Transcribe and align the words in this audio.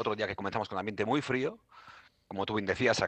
otro 0.00 0.16
día 0.16 0.26
que 0.26 0.36
comenzamos 0.36 0.68
con 0.68 0.78
ambiente 0.78 1.04
muy 1.04 1.22
frío. 1.22 1.58
Como 2.26 2.46
tú 2.46 2.54
bien 2.54 2.66
decías, 2.66 3.02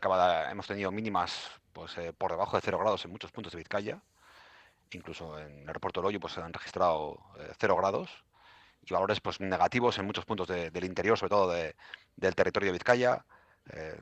hemos 0.50 0.66
tenido 0.66 0.90
mínimas 0.90 1.50
pues, 1.72 1.96
eh, 1.98 2.12
por 2.12 2.30
debajo 2.30 2.56
de 2.56 2.62
0 2.64 2.78
grados 2.78 3.04
en 3.04 3.10
muchos 3.10 3.32
puntos 3.32 3.52
de 3.52 3.58
Vizcaya. 3.58 4.02
Incluso 4.92 5.38
en 5.38 5.60
el 5.60 5.68
aeropuerto 5.68 6.00
de 6.00 6.06
Loyo 6.06 6.20
pues, 6.20 6.34
se 6.34 6.40
han 6.40 6.52
registrado 6.52 7.18
0 7.58 7.76
grados 7.76 8.10
y 8.82 8.92
valores 8.92 9.20
pues, 9.20 9.40
negativos 9.40 9.98
en 9.98 10.06
muchos 10.06 10.24
puntos 10.24 10.48
del 10.48 10.84
interior, 10.84 11.16
sobre 11.16 11.30
todo 11.30 11.50
del 11.50 12.34
territorio 12.34 12.68
de 12.68 12.72
Vizcaya. 12.72 13.24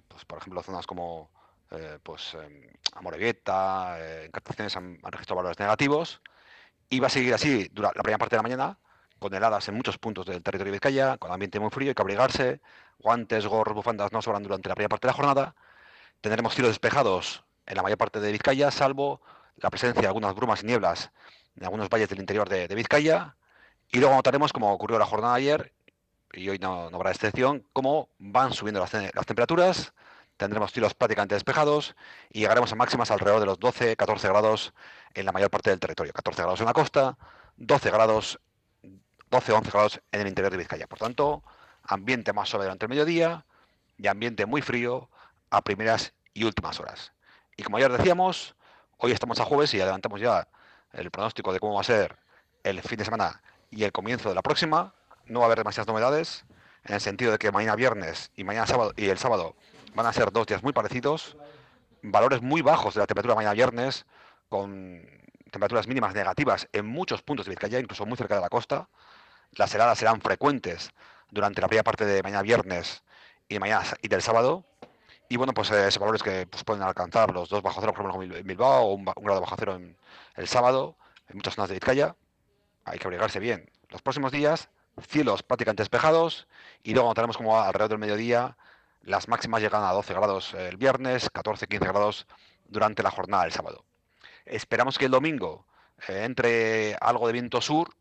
pues, 0.09 0.25
por 0.25 0.39
ejemplo, 0.39 0.63
zonas 0.63 0.87
como 0.87 1.31
pues, 2.03 2.37
Amorebieta, 2.95 4.25
Encartaciones 4.25 4.77
han, 4.77 4.99
han 5.03 5.13
registrado 5.13 5.37
valores 5.37 5.59
negativos 5.59 6.21
y 6.89 6.99
va 6.99 7.07
a 7.07 7.11
seguir 7.11 7.35
así 7.35 7.69
durante 7.73 7.99
la 7.99 8.03
primera 8.03 8.19
parte 8.19 8.35
de 8.35 8.39
la 8.39 8.43
mañana, 8.43 8.79
con 9.21 9.32
heladas 9.34 9.68
en 9.68 9.77
muchos 9.77 9.98
puntos 9.98 10.27
del 10.27 10.43
territorio 10.43 10.73
de 10.73 10.79
Vizcaya, 10.79 11.18
con 11.18 11.30
ambiente 11.30 11.61
muy 11.61 11.70
frío, 11.70 11.91
hay 11.91 11.95
que 11.95 12.02
abrigarse, 12.02 12.61
guantes, 12.98 13.46
gorros, 13.46 13.75
bufandas 13.75 14.12
no 14.12 14.23
sobran 14.23 14.43
durante 14.43 14.69
la 14.69 14.75
primera 14.75 14.88
parte 14.88 15.06
de 15.06 15.11
la 15.11 15.16
jornada. 15.16 15.55
Tendremos 16.20 16.55
cielos 16.55 16.70
despejados 16.70 17.45
en 17.66 17.77
la 17.77 17.83
mayor 17.83 17.98
parte 17.98 18.19
de 18.19 18.33
Vizcaya, 18.33 18.70
salvo 18.70 19.20
la 19.56 19.70
presencia 19.70 20.01
de 20.01 20.09
algunas 20.09 20.34
brumas 20.34 20.62
y 20.62 20.66
nieblas 20.66 21.12
en 21.56 21.64
algunos 21.64 21.88
valles 21.88 22.09
del 22.09 22.19
interior 22.20 22.48
de, 22.48 22.66
Vizcaya. 22.75 23.37
Y 23.92 23.98
luego 23.98 24.14
notaremos, 24.14 24.52
como 24.52 24.73
ocurrió 24.73 24.98
la 24.98 25.06
jornada 25.06 25.34
ayer, 25.34 25.73
y 26.33 26.48
hoy 26.48 26.59
no, 26.59 26.91
habrá 26.92 27.11
excepción, 27.11 27.64
cómo 27.73 28.09
van 28.19 28.52
subiendo 28.52 28.80
las, 28.80 28.92
las 28.92 29.27
temperaturas, 29.27 29.92
tendremos 30.37 30.73
cielos 30.73 30.95
prácticamente 30.95 31.34
despejados 31.34 31.95
y 32.30 32.41
llegaremos 32.41 32.73
a 32.73 32.77
máximas 32.77 33.11
alrededor 33.11 33.41
de 33.41 33.47
los 33.47 33.61
12-14 33.61 34.28
grados 34.28 34.73
en 35.12 35.27
la 35.27 35.33
mayor 35.33 35.50
parte 35.50 35.70
del 35.70 35.80
territorio. 35.80 36.12
14 36.14 36.42
grados 36.42 36.61
en 36.61 36.66
la 36.66 36.73
costa, 36.73 37.19
12 37.59 37.91
grados, 37.91 38.41
12-11 39.30 39.73
grados 39.73 40.01
en 40.12 40.20
el 40.23 40.29
interior 40.29 40.51
de 40.51 40.59
Vizcaya. 40.59 40.87
Por 40.87 40.98
tanto, 40.98 41.43
ambiente 41.84 42.33
más 42.33 42.48
suave 42.48 42.65
durante 42.65 42.87
el 42.87 42.91
mediodía 42.91 43.45
y 43.98 44.06
ambiente 44.06 44.47
muy 44.47 44.62
frío 44.62 45.09
a 45.51 45.62
primeras 45.62 46.12
y 46.34 46.45
últimas 46.45 46.81
horas. 46.81 47.12
Y 47.56 47.62
como 47.62 47.78
ya 47.78 47.89
decíamos, 47.89 48.55
hoy 48.98 49.12
estamos 49.12 49.41
a 49.41 49.45
jueves 49.45 49.73
y 49.75 49.81
adelantamos 49.81 50.20
ya 50.20 50.48
el 50.92 51.11
pronóstico 51.11 51.53
de 51.53 51.61
cómo 51.61 51.75
va 51.75 51.81
a 51.81 51.84
ser 51.84 52.17
el 52.64 52.81
fin 52.83 52.98
de 52.98 53.05
semana 53.05 53.42
y 53.70 53.84
el 53.84 53.92
comienzo 53.92 54.28
de 54.28 54.34
la 54.34 54.42
próxima. 54.42 54.95
No 55.27 55.41
va 55.41 55.45
a 55.45 55.47
haber 55.47 55.58
demasiadas 55.58 55.89
novedades 55.89 56.45
en 56.84 56.95
el 56.95 57.01
sentido 57.01 57.33
de 57.33 57.39
que 57.39 57.53
mañana 57.53 57.77
viernes 57.77 58.31
y 58.36 58.45
mañana 58.45 58.67
sábado 58.67 58.92
y 58.97 59.06
el 59.08 59.19
sábado 59.19 59.55
van 59.95 60.06
a 60.06 60.12
ser 60.12 60.33
dos 60.33 60.47
días 60.47 60.62
muy 60.62 60.73
parecidos, 60.73 61.36
valores 62.03 62.42
muy 62.42 62.62
bajos 62.62 62.95
de 62.95 63.01
la 63.01 63.06
temperatura 63.06 63.34
mañana 63.34 63.55
viernes, 63.55 64.06
con 64.48 65.03
temperaturas 65.51 65.86
mínimas 65.86 66.14
negativas 66.14 66.69
en 66.73 66.86
muchos 66.86 67.23
puntos 67.23 67.47
de 67.47 67.51
Vizcaya, 67.51 67.78
incluso 67.78 68.06
muy 68.06 68.17
cerca 68.17 68.36
de 68.36 68.41
la 68.41 68.48
costa. 68.48 68.89
Las 69.56 69.75
heladas 69.75 69.98
serán 69.98 70.20
frecuentes 70.20 70.91
durante 71.31 71.61
la 71.61 71.69
primera 71.69 71.84
parte 71.84 72.05
de 72.05 72.23
mañana 72.23 72.43
viernes 72.43 73.03
y 73.48 73.59
mañana 73.59 73.84
y 74.03 74.09
del 74.09 74.23
sábado. 74.23 74.65
Y 75.29 75.37
bueno, 75.37 75.53
pues 75.55 75.70
eh, 75.70 75.89
esos 75.89 76.01
valores 76.01 76.23
que 76.23 76.47
pues, 76.47 76.65
pueden 76.65 76.83
alcanzar 76.83 77.33
los 77.33 77.48
dos 77.48 77.62
bajo 77.62 77.81
cero, 77.81 77.92
por 77.95 78.07
ejemplo, 78.07 78.37
en 78.37 78.47
Bilbao, 78.47 78.84
o 78.84 78.95
un, 78.95 79.05
grado 79.05 79.41
bajo 79.41 79.57
cero 79.59 79.77
en 79.77 79.97
el 80.34 80.48
sábado, 80.48 80.97
en 81.29 81.37
muchas 81.37 81.55
zonas 81.55 81.69
de 81.69 81.75
Vizcaya. 81.75 82.17
Hay 82.84 82.98
que 82.98 83.07
abrigarse 83.07 83.39
bien. 83.39 83.70
Los 83.89 84.03
próximos 84.03 84.33
días, 84.33 84.70
cielos 85.09 85.42
prácticamente 85.42 85.83
despejados, 85.83 86.48
y 86.83 86.95
luego 86.95 87.09
notaremos 87.09 87.37
como 87.37 87.61
alrededor 87.61 87.91
del 87.91 87.98
mediodía 87.98 88.57
las 89.03 89.29
máximas 89.29 89.62
llegan 89.62 89.83
a 89.83 89.92
12 89.92 90.12
grados 90.12 90.55
el 90.55 90.77
viernes, 90.77 91.33
14-15 91.33 91.79
grados 91.81 92.27
durante 92.69 93.03
la 93.03 93.11
jornada 93.11 93.45
del 93.45 93.53
sábado. 93.53 93.85
Esperamos 94.45 94.98
que 94.98 95.07
el 95.07 95.11
domingo 95.11 95.67
eh, 96.09 96.25
entre 96.25 96.97
algo 97.01 97.27
de 97.27 97.33
viento 97.33 97.61
sur, 97.61 97.95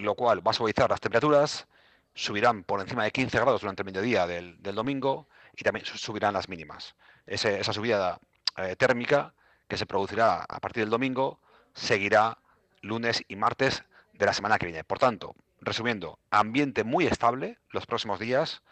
lo 0.00 0.14
cual 0.14 0.46
va 0.46 0.50
a 0.50 0.54
suavizar 0.54 0.90
las 0.90 1.00
temperaturas, 1.00 1.66
subirán 2.14 2.64
por 2.64 2.80
encima 2.80 3.04
de 3.04 3.10
15 3.10 3.38
grados 3.38 3.60
durante 3.60 3.82
el 3.82 3.86
mediodía 3.86 4.26
del, 4.26 4.60
domingo 4.62 5.28
y 5.56 5.62
también 5.62 5.86
subirán 5.86 6.34
las 6.34 6.48
mínimas. 6.48 6.94
esa 7.26 7.72
subida 7.72 8.18
eh, 8.56 8.76
térmica 8.76 9.34
que 9.68 9.76
se 9.76 9.86
producirá 9.86 10.42
a 10.42 10.60
partir 10.60 10.82
del 10.82 10.90
domingo 10.90 11.40
seguirá 11.74 12.38
lunes 12.82 13.22
y 13.28 13.36
martes 13.36 13.84
de 14.12 14.26
la 14.26 14.32
semana 14.32 14.58
que 14.58 14.66
viene. 14.66 14.84
Por 14.84 14.98
tanto, 14.98 15.34
resumiendo, 15.60 16.18
ambiente 16.30 16.84
muy 16.84 17.06
estable 17.06 17.58
los 17.70 17.86
próximos 17.86 18.18
días, 18.18 18.62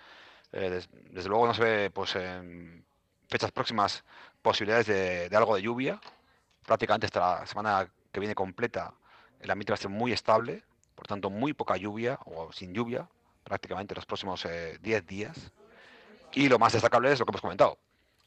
eh, 0.53 0.83
desde 1.11 1.29
luego 1.29 1.47
no 1.47 1.55
se 1.55 1.63
ve 1.63 1.91
pues, 1.91 2.17
en 2.17 2.85
fechas 3.29 3.53
próximas 3.53 4.05
posibilidades 4.43 4.87
de, 4.87 5.37
algo 5.37 5.55
de 5.55 5.63
lluvia. 5.63 6.01
Prácticamente 6.67 7.07
esta 7.07 7.41
la 7.41 7.47
semana 7.47 7.91
que 8.13 8.21
viene 8.21 8.35
completa 8.35 8.95
el 9.41 9.51
ambiente 9.51 9.73
va 9.73 9.75
a 9.75 9.79
ser 9.79 9.91
muy 9.91 10.13
estable, 10.13 10.65
por 10.99 11.07
tanto 11.07 11.31
muy 11.31 11.53
poca 11.53 11.77
lluvia 11.77 12.19
o 12.25 12.53
sin 12.53 12.75
lluvia 12.75 13.09
prácticamente 13.45 13.95
los 13.95 14.05
próximos 14.05 14.43
10 14.43 14.83
eh, 14.83 15.01
días. 15.07 15.53
Y 16.33 16.49
lo 16.49 16.59
más 16.59 16.73
destacable 16.73 17.13
es 17.13 17.21
lo 17.21 17.25
que 17.25 17.31
hemos 17.31 17.41
comentado. 17.41 17.79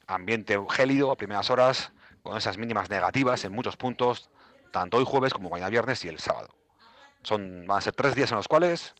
Ambiente 0.07 0.57
gélido 0.69 1.11
a 1.11 1.17
primeras 1.17 1.49
horas, 1.49 1.91
con 2.23 2.37
esas 2.37 2.57
mínimas 2.57 2.89
negativas 2.89 3.43
en 3.43 3.51
muchos 3.51 3.75
puntos, 3.75 4.29
tanto 4.71 4.97
hoy 4.97 5.03
jueves 5.05 5.33
como 5.33 5.49
mañana 5.49 5.69
viernes 5.69 6.05
y 6.05 6.07
el 6.07 6.19
sábado. 6.19 6.47
Son, 7.23 7.67
van 7.67 7.79
a 7.79 7.81
ser 7.81 7.93
tres 7.93 8.15
días 8.15 8.31
en 8.31 8.37
los 8.37 8.47
cuales 8.47 8.95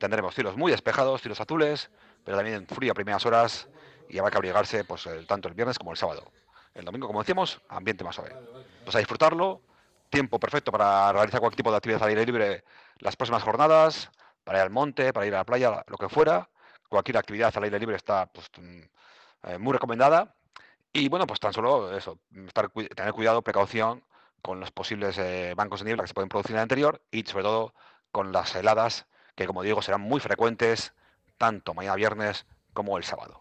tendremos 0.00 0.34
cielos 0.34 0.56
muy 0.56 0.72
despejados, 0.72 1.22
cielos 1.22 1.40
azules, 1.40 1.90
pero 2.24 2.36
también 2.36 2.66
frío 2.66 2.90
a 2.90 2.94
primeras 2.96 3.24
horas 3.24 3.68
y 4.08 4.18
habrá 4.18 4.32
que 4.32 4.38
abrigarse 4.38 4.82
pues, 4.82 5.08
tanto 5.28 5.46
el 5.46 5.54
viernes 5.54 5.78
como 5.78 5.92
el 5.92 5.96
sábado. 5.96 6.32
El 6.74 6.84
domingo, 6.84 7.06
como 7.06 7.20
decíamos, 7.20 7.60
ambiente 7.68 8.02
más 8.02 8.16
suave. 8.16 8.34
Pues 8.82 8.96
a 8.96 8.98
disfrutarlo, 8.98 9.62
tiempo 10.08 10.38
perfecto 10.40 10.72
para 10.72 11.12
realizar 11.12 11.40
cualquier 11.40 11.58
tipo 11.58 11.70
de 11.70 11.76
actividad 11.76 12.02
al 12.02 12.08
aire 12.10 12.26
libre 12.26 12.64
las 12.98 13.16
próximas 13.16 13.42
jornadas, 13.42 14.10
para 14.44 14.58
ir 14.58 14.62
al 14.62 14.70
monte, 14.70 15.12
para 15.12 15.26
ir 15.26 15.34
a 15.34 15.38
la 15.38 15.44
playa, 15.44 15.84
lo 15.86 15.98
que 15.98 16.08
fuera. 16.08 16.48
Cualquier 16.88 17.18
actividad 17.18 17.52
al 17.56 17.64
aire 17.64 17.78
libre 17.78 17.96
está 17.96 18.26
pues, 18.26 18.50
mm, 18.58 18.80
eh, 19.44 19.58
muy 19.58 19.72
recomendada. 19.72 20.34
Y 20.92 21.08
bueno, 21.08 21.26
pues 21.26 21.40
tan 21.40 21.52
solo 21.52 21.96
eso, 21.96 22.18
estar, 22.46 22.70
tener 22.70 23.12
cuidado, 23.12 23.42
precaución 23.42 24.02
con 24.42 24.60
los 24.60 24.70
posibles 24.70 25.18
eh, 25.18 25.52
bancos 25.56 25.80
de 25.80 25.86
niebla 25.86 26.02
que 26.04 26.08
se 26.08 26.14
pueden 26.14 26.28
producir 26.28 26.52
en 26.52 26.58
el 26.58 26.64
interior 26.64 27.02
y 27.10 27.22
sobre 27.24 27.44
todo 27.44 27.74
con 28.10 28.32
las 28.32 28.54
heladas 28.54 29.06
que 29.34 29.46
como 29.46 29.62
digo 29.62 29.82
serán 29.82 30.00
muy 30.00 30.20
frecuentes 30.20 30.92
tanto 31.36 31.74
mañana 31.74 31.96
viernes 31.96 32.46
como 32.72 32.98
el 32.98 33.04
sábado. 33.04 33.36